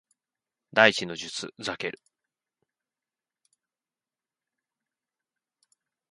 [0.73, 1.99] 第一の術ザケル